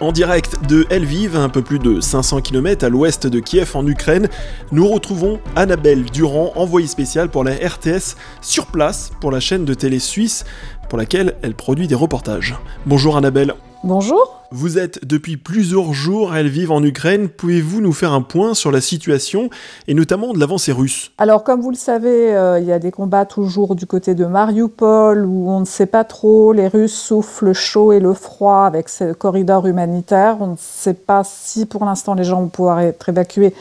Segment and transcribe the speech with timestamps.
[0.00, 3.86] En direct de Lviv, un peu plus de 500 km à l'ouest de Kiev en
[3.86, 4.28] Ukraine,
[4.72, 9.74] nous retrouvons Annabelle Durand, envoyée spéciale pour la RTS, sur place pour la chaîne de
[9.74, 10.46] télé suisse
[10.88, 12.54] pour laquelle elle produit des reportages.
[12.86, 13.54] Bonjour Annabelle.
[13.82, 14.42] Bonjour.
[14.50, 17.30] Vous êtes depuis plusieurs jours à Lviv en Ukraine.
[17.30, 19.48] Pouvez-vous nous faire un point sur la situation
[19.88, 21.12] et notamment de l'avancée russe?
[21.16, 24.26] Alors, comme vous le savez, euh, il y a des combats toujours du côté de
[24.26, 26.52] Mariupol où on ne sait pas trop.
[26.52, 30.36] Les Russes soufflent le chaud et le froid avec ce corridor humanitaire.
[30.40, 33.54] On ne sait pas si pour l'instant les gens vont pouvoir être évacués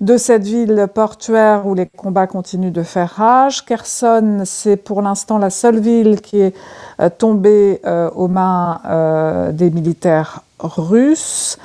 [0.00, 3.64] de cette ville portuaire où les combats continuent de faire rage.
[3.64, 6.54] Kherson, c'est pour l'instant la seule ville qui est
[7.00, 11.58] euh, tombée euh, aux mains euh, des militaires russes.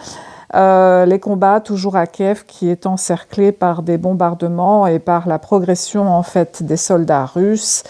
[0.54, 6.12] les combats toujours à Kiev qui est encerclé par des bombardements et par la progression
[6.12, 7.84] en fait des soldats russes.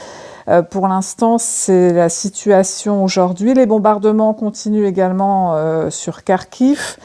[0.69, 3.53] pour l'instant, c'est la situation aujourd'hui.
[3.53, 5.55] Les bombardements continuent également
[5.89, 6.97] sur Kharkiv.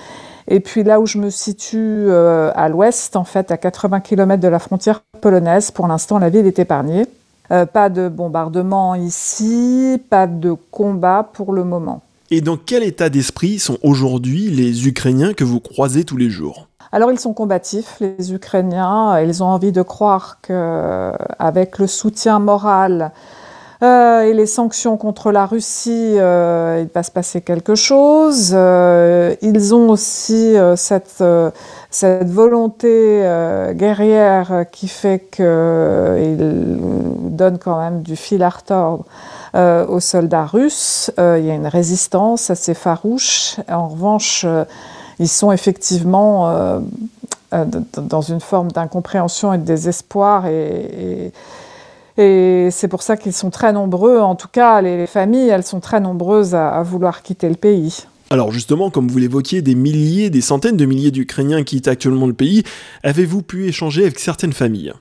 [0.49, 4.43] Et puis là où je me situe euh, à l'ouest, en fait, à 80 km
[4.43, 7.07] de la frontière polonaise, pour l'instant, la ville est épargnée.
[7.51, 12.03] Euh, pas de bombardement ici, pas de combat pour le moment.
[12.31, 16.69] Et dans quel état d'esprit sont aujourd'hui les Ukrainiens que vous croisez tous les jours?
[16.91, 19.21] Alors ils sont combatifs, les Ukrainiens.
[19.21, 23.13] Ils ont envie de croire qu'avec le soutien moral
[23.83, 28.53] euh, et les sanctions contre la Russie, euh, il va se passer quelque chose.
[28.55, 31.23] Euh, ils ont aussi cette,
[32.23, 33.23] volonté
[33.75, 36.79] guerrière qui fait qu'ils
[37.21, 39.05] donnent quand même du fil à retordre
[39.55, 41.11] aux soldats russes.
[41.19, 43.57] il y a une résistance assez farouche.
[43.69, 44.45] En revanche,
[45.21, 46.81] ils sont effectivement
[47.53, 50.47] dans une forme d'incompréhension et de désespoir
[52.17, 56.01] c'est pour ça qu'ils sont très nombreux, en tout cas les familles, elles sont très
[56.01, 58.05] nombreuses à, vouloir quitter le pays.
[58.31, 62.33] Alors justement, comme vous l'évoquiez, des milliers, des centaines de milliers d'Ukrainiens quittent actuellement le
[62.33, 62.63] pays.
[63.03, 64.93] Avez-vous pu échanger avec certaines familles?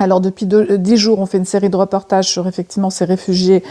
[0.00, 3.62] Alors depuis dix jours, on fait une série de reportages sur effectivement ces réfugiés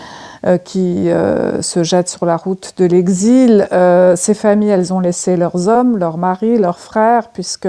[0.45, 3.67] euh, qui euh, se jettent sur la route de l'exil.
[3.71, 7.67] Euh, ces familles, elles ont laissé leurs hommes, leurs maris, leurs frères, puisque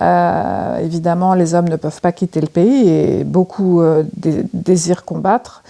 [0.00, 5.62] euh, évidemment, les hommes ne peuvent pas quitter le pays et beaucoup euh, désirent combattre.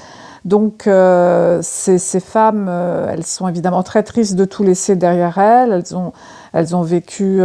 [0.45, 2.71] Donc, euh, ces, femmes,
[3.11, 5.73] elles sont évidemment très tristes de tout laisser derrière elles.
[5.73, 6.13] Elles ont,
[6.53, 7.41] elles ont vécu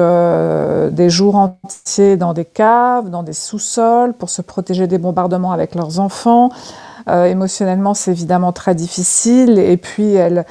[0.92, 5.76] des jours entiers dans des caves, dans des sous-sols, pour se protéger des bombardements avec
[5.76, 6.50] leurs enfants.
[7.08, 9.60] émotionnellement, c'est évidemment très difficile.
[9.60, 10.46] Et puis, elles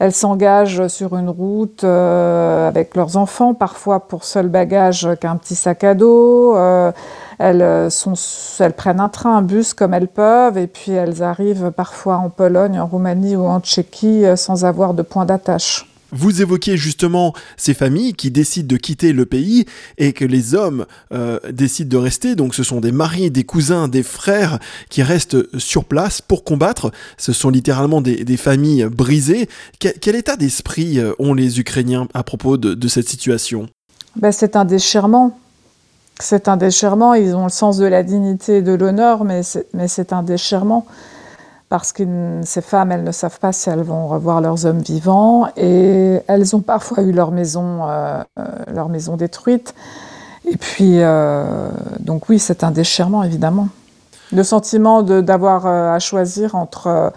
[0.00, 5.54] elles s'engagent sur une route euh, avec leurs enfants, parfois pour seul bagage qu'un petit
[5.54, 6.56] sac à dos.
[6.56, 6.90] Euh,
[7.38, 7.90] elles,
[8.60, 12.30] elles prennent un train, un bus comme elles peuvent, et puis elles arrivent parfois en
[12.30, 15.89] Pologne, en Roumanie ou en Tchéquie euh, sans avoir de point d'attache.
[16.12, 19.64] Vous évoquez justement ces familles qui décident de quitter le pays
[19.98, 22.34] et que les hommes euh, décident de rester.
[22.34, 26.90] Donc ce sont des maris, des cousins, des frères qui restent sur place pour combattre.
[27.16, 29.48] Ce sont littéralement des, familles brisées.
[29.78, 33.68] Quel, état d'esprit euh, ont les Ukrainiens à propos de, cette situation?
[34.16, 35.38] Ben, C'est un déchirement.
[36.18, 37.14] C'est un déchirement.
[37.14, 40.86] Ils ont le sens de la dignité et de l'honneur, mais c'est un déchirement
[41.70, 42.02] parce que
[42.42, 46.56] ces femmes, elles ne savent pas si elles vont revoir leurs hommes vivants et elles
[46.56, 48.44] ont parfois eu leur maison, euh, euh,
[48.74, 49.72] leur maison détruite.
[50.46, 51.70] Et puis, euh,
[52.00, 53.68] donc oui, c'est un déchirement, évidemment.
[54.32, 57.12] Le sentiment d'avoir à choisir entre...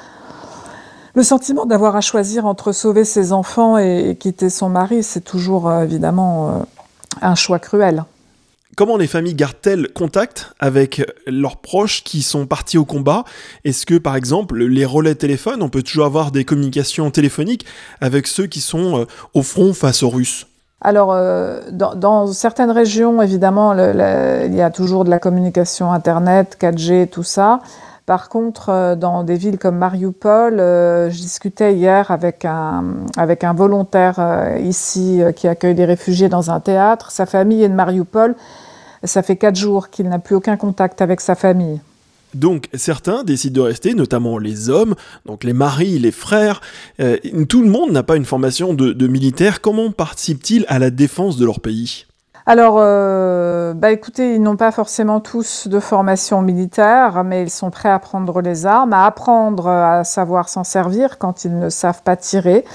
[1.16, 5.72] le sentiment d'avoir à choisir entre sauver ses enfants et quitter son mari, c'est toujours
[5.74, 6.66] évidemment
[7.22, 8.04] un choix cruel.
[8.76, 13.24] Comment les familles gardent-elles contact avec leurs proches qui sont partis au combat?
[13.66, 17.68] Est-ce que, par exemple, les relais téléphones, on peut toujours avoir des communications téléphoniques
[18.02, 20.48] avec ceux qui sont euh, au front face aux Russes?
[20.82, 27.10] Alors, euh, dans, certaines régions, évidemment, il y a toujours de la communication Internet, 4G,
[27.10, 27.60] tout ça.
[28.08, 32.86] Par contre, euh, dans des villes comme Mariupol, je discutais hier avec un,
[33.18, 34.20] avec un volontaire
[34.64, 37.12] ici qui accueille des réfugiés dans un théâtre.
[37.12, 38.36] Sa famille est de Mariupol
[39.04, 41.82] ça fait quatre jours qu'il n'a plus aucun contact avec sa famille.
[42.34, 44.96] Donc certains décident de rester, notamment les hommes,
[45.26, 46.62] donc les maris, les frères.
[47.00, 47.18] Euh,
[47.48, 49.62] tout le monde n'a pas une formation de, militaire.
[49.62, 52.06] Comment participent-ils à la défense de leur pays?
[52.46, 57.70] Alors, euh, bah écoutez, ils n'ont pas forcément tous de formation militaire, mais ils sont
[57.70, 62.04] prêts à prendre les armes, à apprendre à savoir s'en servir quand ils ne savent
[62.04, 62.66] pas tirer.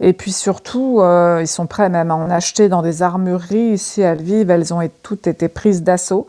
[0.00, 4.02] Et puis surtout, euh, ils sont prêts même à en acheter dans des armureries ici
[4.02, 4.50] à Lviv.
[4.50, 6.26] Elles ont toutes été prises d'assaut.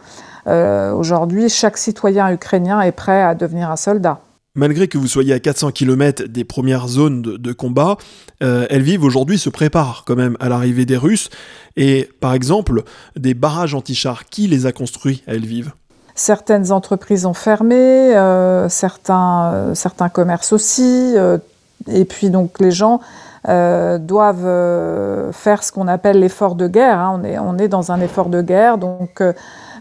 [0.47, 4.19] Euh, aujourd'hui, chaque citoyen ukrainien est prêt à devenir un soldat.
[4.55, 7.97] malgré que vous soyez à 400 km des premières zones de, combat,
[8.41, 11.29] euh, Elviv aujourd'hui se prépare quand même à l'arrivée des Russes.
[11.75, 12.83] Et par exemple,
[13.15, 15.73] des barrages anti-chars, qui les a construits à Elviv
[16.15, 21.15] Certaines entreprises ont fermé, euh, certains, euh, certains commerces aussi.
[21.87, 23.01] et puis donc les gens
[23.45, 26.99] doivent faire ce qu'on appelle l'effort de guerre.
[26.99, 27.21] Hein.
[27.41, 29.21] On, est, dans un effort de guerre, donc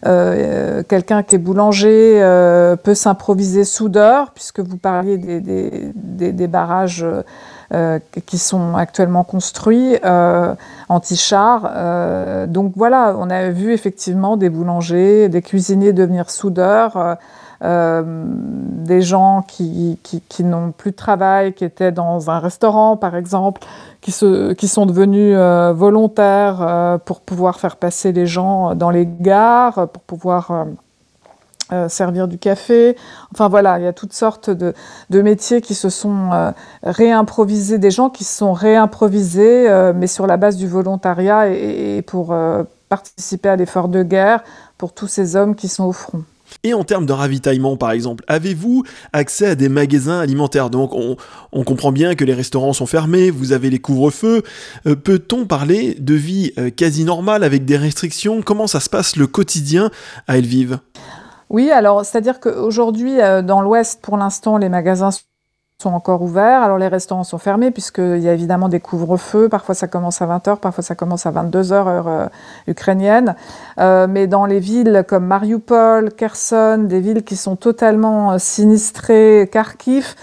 [0.05, 7.07] euh, quelqu'un qui est boulanger euh, peut s'improviser soudeur, puisque vous parliez des, barrages
[7.75, 9.97] euh, qui sont actuellement construits
[10.89, 12.47] anti-chars.
[12.49, 17.17] donc voilà, on a vu effectivement des boulangers, des cuisiniers devenir soudeurs.
[17.63, 23.17] Euh, des gens qui, qui, n'ont plus de travail, qui étaient dans un restaurant par
[23.17, 23.63] exemple,
[24.01, 28.91] qui, se, qui sont devenus euh, volontaires euh, pour pouvoir faire passer les gens dans
[28.91, 30.67] les gares, pour pouvoir
[31.89, 32.97] servir du café.
[33.33, 34.73] Enfin voilà, il y a toutes sortes de,
[35.11, 36.53] de métiers qui se sont
[36.85, 42.33] réimprovisés, des gens qui se sont réimprovisés, mais sur la base du volontariat et pour
[42.89, 44.45] participer à l'effort de guerre
[44.79, 46.23] pour tous ces hommes qui sont au front.
[46.67, 48.83] Et en termes de ravitaillement, par exemple, avez-vous
[49.13, 50.69] accès à des magasins alimentaires?
[50.69, 54.43] Donc, on, comprend bien que les restaurants sont fermés, vous avez les couvre-feux.
[54.89, 58.43] Euh, peut-on parler de vie euh, quasi normale avec des restrictions?
[58.43, 59.93] Comment ça se passe le quotidien
[60.27, 60.81] à Elvive?
[61.51, 65.11] Oui, alors, c'est-à-dire qu'aujourd'hui, euh, dans l'Ouest, pour l'instant, les magasins
[65.83, 66.63] sont encore ouverts.
[66.63, 69.51] Alors les restaurants sont fermés puisqu'il y a évidemment des couvre-feux.
[69.51, 72.27] Parfois ça commence à 20h, parfois ça commence à 22h heure euh,
[72.67, 73.35] ukrainienne.
[73.79, 79.51] Euh, mais dans les villes comme Mariupol, Kherson, des villes qui sont totalement euh, sinistrées,
[79.53, 80.15] Kharkiv,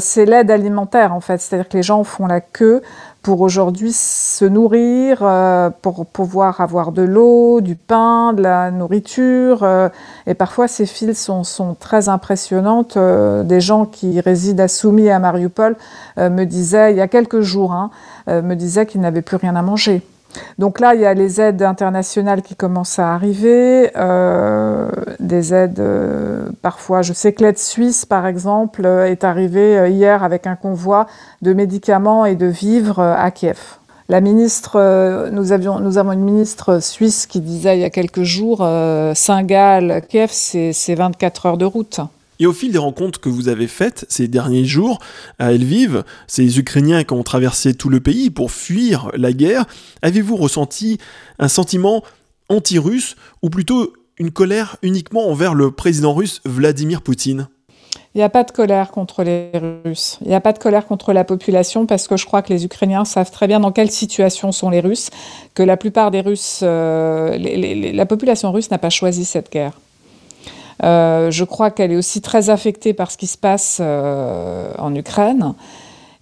[0.00, 1.40] c'est l'aide alimentaire en fait.
[1.40, 2.82] C'est-à-dire que les gens font la queue
[3.26, 9.64] pour aujourd'hui se nourrir, euh, pour pouvoir avoir de l'eau, du pain, de la nourriture.
[9.64, 9.88] Euh,
[10.28, 12.96] et parfois, ces files sont, sont très impressionnantes.
[12.96, 15.74] Euh, des gens qui résident à Soumy à Mariupol
[16.18, 17.90] me disaient, il y a quelques jours, hein,
[18.28, 20.02] me disaient qu'ils n'avaient plus rien à manger.
[20.58, 24.88] Donc là, il y a les aides internationales qui commencent à arriver, euh,
[25.20, 30.22] des aides euh, parfois, je sais que l'aide suisse, par exemple, euh, est arrivée hier
[30.22, 31.06] avec un convoi
[31.42, 33.58] de médicaments et de vivres à Kiev.
[34.08, 38.22] La ministre, nous, avions, nous avons une ministre suisse qui disait il y a quelques
[38.22, 38.58] jours,
[39.14, 42.00] Saint-Gall, Kiev, c'est 24 heures de route.
[42.38, 44.98] Et au fil des rencontres que vous avez faites ces derniers jours
[45.38, 49.66] à Lviv, ces Ukrainiens qui ont traversé tout le pays pour fuir la guerre,
[50.02, 50.98] avez-vous ressenti
[51.38, 52.02] un sentiment
[52.48, 57.48] anti-russe ou plutôt une colère uniquement envers le président russe Vladimir Poutine?
[58.14, 59.50] Il n'y a pas de colère contre les
[59.84, 60.18] Russes.
[60.22, 62.64] Il n'y a pas de colère contre la population parce que je crois que les
[62.64, 65.10] Ukrainiens savent très bien dans quelle situation sont les Russes,
[65.52, 69.78] que la plupart des Russes, euh, la population russe n'a pas choisi cette guerre.
[70.82, 74.94] Euh, je crois qu'elle est aussi très affectée par ce qui se passe euh, en
[74.94, 75.54] Ukraine.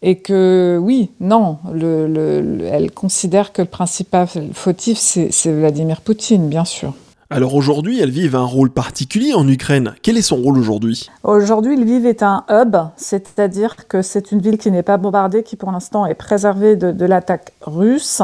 [0.02, 6.92] Et que oui, non, elle considère que le principal fautif, c'est Vladimir Poutine, bien sûr.
[7.30, 9.94] Alors aujourd'hui, Lviv a un rôle particulier en Ukraine.
[10.02, 11.08] Quel est son rôle aujourd'hui?
[11.22, 15.56] Aujourd'hui, Lviv est un hub, c'est-à-dire que c'est une ville qui n'est pas bombardée, qui
[15.56, 18.20] pour l'instant est préservée de l'attaque russe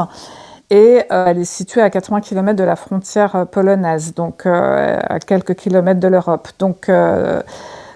[0.71, 4.97] et euh, elle est située à 80 km de la frontière euh, polonaise, donc euh,
[5.03, 6.47] à quelques kilomètres de l'Europe.
[6.59, 6.89] Donc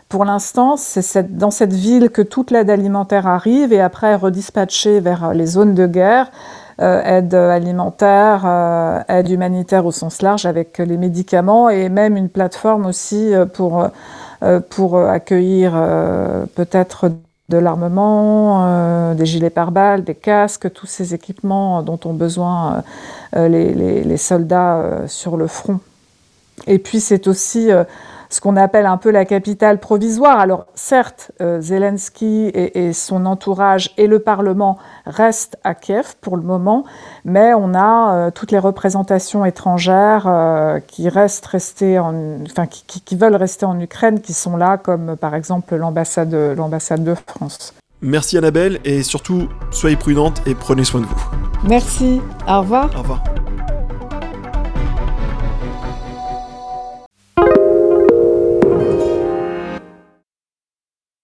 [0.10, 5.00] pour l'instant, c'est dans cette ville que toute l'aide alimentaire arrive et après est redispatchée
[5.00, 6.29] vers les zones de guerre.
[6.79, 13.34] aide alimentaire, aide humanitaire au sens large avec les médicaments et même une plateforme aussi
[13.53, 13.88] pour,
[14.70, 15.72] pour accueillir
[16.55, 17.10] peut-être
[17.50, 22.84] de l'armement, euh, des gilets pare-balles, des casques, tous ces équipements dont ont besoin
[23.36, 23.74] euh, les,
[24.04, 25.80] les, soldats sur le front.
[26.68, 27.70] Et puis c'est aussi
[28.29, 30.39] ce qu'on appelle un peu la capitale provisoire.
[30.39, 36.44] Alors certes, euh, Zelensky et, son entourage et le Parlement restent à Kiev pour le
[36.44, 36.86] moment,
[37.24, 43.01] mais on a euh, toutes les représentations étrangères euh, qui restent restées en, enfin qui,
[43.01, 47.74] qui, veulent rester en Ukraine, qui sont là, comme par exemple l'ambassade l'ambassade de France.
[48.01, 51.25] Merci Annabelle et surtout soyez prudente et prenez soin de vous.
[51.67, 52.22] Merci.
[52.48, 52.89] Au revoir.
[52.96, 53.24] Au revoir.